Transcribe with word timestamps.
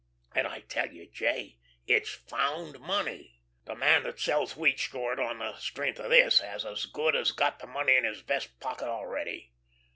And 0.33 0.47
I 0.47 0.61
tell 0.61 0.91
you, 0.91 1.05
J., 1.07 1.59
it's 1.85 2.09
found 2.11 2.79
money. 2.79 3.43
The 3.65 3.75
man 3.75 4.01
that 4.01 4.19
sells 4.19 4.57
wheat 4.57 4.79
short 4.79 5.19
on 5.19 5.37
the 5.37 5.55
strength 5.57 5.99
of 5.99 6.09
this 6.09 6.39
has 6.39 6.65
as 6.65 6.87
good 6.87 7.15
as 7.15 7.31
got 7.31 7.59
the 7.59 7.67
money 7.67 7.95
in 7.95 8.03
his 8.05 8.21
vest 8.21 8.59
pocket 8.59 8.87
already. 8.87 9.51